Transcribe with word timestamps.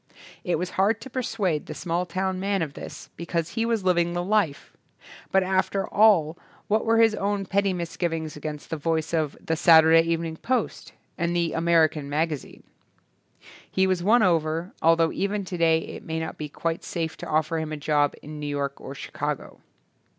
It 0.43 0.57
was 0.57 0.71
hard 0.81 0.99
to 1.01 1.11
persuade 1.11 1.67
the 1.67 1.75
small 1.75 2.07
town 2.07 2.39
man 2.39 2.63
of 2.63 2.73
this 2.73 3.11
because 3.17 3.49
he 3.49 3.67
was 3.67 3.83
living 3.83 4.13
the 4.13 4.23
life; 4.23 4.75
but 5.31 5.43
after 5.43 5.87
all 5.87 6.39
what 6.67 6.85
were 6.87 6.97
his 6.97 7.13
own 7.13 7.45
petty 7.45 7.71
misgivings 7.71 8.35
against 8.35 8.71
the 8.71 8.77
voice 8.77 9.13
of 9.13 9.37
"The 9.39 9.55
Saturday 9.55 10.01
Evening 10.01 10.37
Post" 10.37 10.93
and 11.19 11.35
"The 11.35 11.53
American 11.53 12.09
Magazine"? 12.09 12.63
He 13.69 13.85
was 13.85 14.01
won 14.01 14.23
over, 14.23 14.73
although 14.81 15.11
even 15.11 15.45
today 15.45 15.77
it 15.81 16.03
may 16.03 16.19
not 16.19 16.35
be 16.35 16.49
quite 16.49 16.83
safe 16.83 17.15
to 17.17 17.27
offer 17.29 17.59
him 17.59 17.71
a 17.71 17.77
job 17.77 18.15
in 18.23 18.39
New 18.39 18.47
York 18.47 18.81
or 18.81 18.95
Chicago. 18.95 19.59